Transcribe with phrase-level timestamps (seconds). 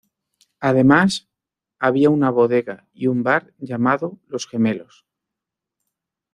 [0.59, 1.29] Además,
[1.77, 5.05] había una bodega y un bar llamado "Los Gemelos".